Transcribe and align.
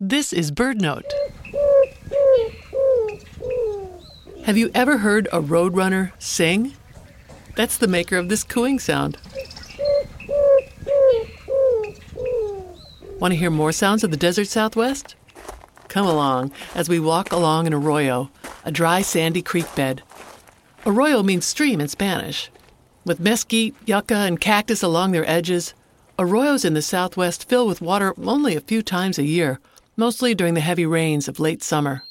This 0.00 0.32
is 0.32 0.52
Bird 0.52 0.80
Note. 0.80 1.12
Have 4.44 4.56
you 4.56 4.70
ever 4.72 4.98
heard 4.98 5.26
a 5.32 5.42
roadrunner 5.42 6.12
sing? 6.20 6.74
That's 7.56 7.78
the 7.78 7.88
maker 7.88 8.16
of 8.16 8.28
this 8.28 8.44
cooing 8.44 8.78
sound. 8.78 9.18
Want 13.18 13.32
to 13.32 13.36
hear 13.36 13.50
more 13.50 13.72
sounds 13.72 14.04
of 14.04 14.12
the 14.12 14.16
desert 14.16 14.46
southwest? 14.46 15.16
Come 15.88 16.06
along 16.06 16.52
as 16.76 16.88
we 16.88 17.00
walk 17.00 17.32
along 17.32 17.66
an 17.66 17.74
arroyo, 17.74 18.30
a 18.64 18.70
dry 18.70 19.02
sandy 19.02 19.42
creek 19.42 19.66
bed. 19.74 20.04
Arroyo 20.86 21.24
means 21.24 21.44
stream 21.44 21.80
in 21.80 21.88
Spanish. 21.88 22.52
With 23.04 23.18
mesquite, 23.18 23.74
yucca, 23.84 24.14
and 24.14 24.40
cactus 24.40 24.84
along 24.84 25.10
their 25.10 25.28
edges, 25.28 25.74
arroyos 26.16 26.64
in 26.64 26.74
the 26.74 26.82
southwest 26.82 27.48
fill 27.48 27.66
with 27.66 27.82
water 27.82 28.14
only 28.16 28.54
a 28.54 28.60
few 28.60 28.80
times 28.80 29.18
a 29.18 29.24
year, 29.24 29.58
mostly 29.98 30.32
during 30.32 30.54
the 30.54 30.60
heavy 30.60 30.86
rains 30.86 31.26
of 31.28 31.40
late 31.40 31.62
summer. 31.62 32.02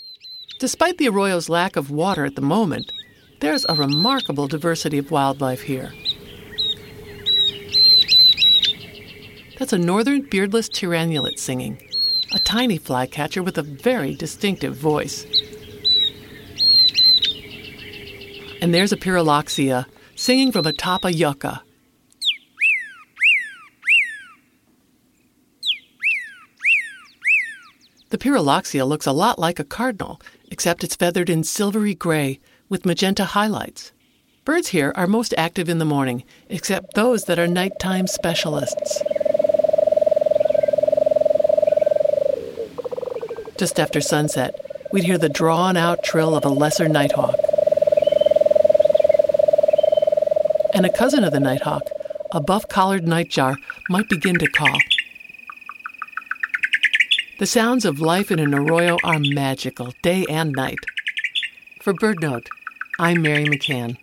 Despite 0.59 0.97
the 0.97 1.07
arroyo's 1.07 1.49
lack 1.49 1.77
of 1.77 1.89
water 1.89 2.25
at 2.25 2.35
the 2.35 2.41
moment, 2.41 2.91
there's 3.39 3.65
a 3.69 3.75
remarkable 3.75 4.47
diversity 4.47 4.97
of 4.97 5.09
wildlife 5.09 5.61
here. 5.61 5.93
That's 9.57 9.73
a 9.73 9.77
northern 9.77 10.21
beardless 10.29 10.67
tyrannulet 10.67 11.39
singing, 11.39 11.81
a 12.33 12.39
tiny 12.39 12.77
flycatcher 12.77 13.41
with 13.41 13.57
a 13.57 13.63
very 13.63 14.15
distinctive 14.15 14.75
voice. 14.75 15.25
And 18.61 18.73
there's 18.73 18.91
a 18.91 18.97
pyrrhuloxia 18.97 19.85
singing 20.15 20.51
from 20.51 20.65
atop 20.65 21.05
a 21.05 21.13
yucca. 21.13 21.63
The 28.09 28.17
pyrrhuloxia 28.17 28.87
looks 28.87 29.05
a 29.05 29.11
lot 29.11 29.37
like 29.37 29.59
a 29.59 29.65
cardinal, 29.65 30.21
except 30.49 30.83
it's 30.85 30.95
feathered 30.95 31.29
in 31.29 31.43
silvery 31.43 31.93
gray 31.93 32.39
with 32.69 32.85
magenta 32.85 33.25
highlights. 33.25 33.91
Birds 34.45 34.69
here 34.69 34.93
are 34.95 35.07
most 35.07 35.33
active 35.37 35.67
in 35.67 35.77
the 35.77 35.83
morning, 35.83 36.23
except 36.47 36.93
those 36.93 37.25
that 37.25 37.37
are 37.37 37.47
nighttime 37.47 38.07
specialists. 38.07 39.03
Just 43.57 43.77
after 43.77 43.99
sunset, 43.99 44.55
we'd 44.93 45.03
hear 45.03 45.17
the 45.17 45.27
drawn 45.27 45.75
out 45.75 46.01
trill 46.01 46.33
of 46.33 46.45
a 46.45 46.49
lesser 46.49 46.87
nighthawk. 46.87 47.35
And 50.73 50.85
a 50.85 50.93
cousin 50.93 51.25
of 51.25 51.33
the 51.33 51.41
nighthawk, 51.41 51.83
a 52.31 52.39
buff 52.39 52.69
collared 52.69 53.03
nightjar, 53.03 53.57
might 53.89 54.07
begin 54.07 54.37
to 54.37 54.47
call. 54.47 54.77
The 57.39 57.45
sounds 57.45 57.85
of 57.85 57.99
life 57.99 58.31
in 58.31 58.39
an 58.39 58.55
arroyo 58.55 58.97
are 59.03 59.19
magical, 59.19 59.93
day 60.01 60.25
and 60.27 60.53
night. 60.53 60.79
For 61.79 61.93
Bird 61.93 62.19
Note, 62.19 62.49
I'm 62.97 63.21
Mary 63.21 63.45
McCann. 63.45 63.97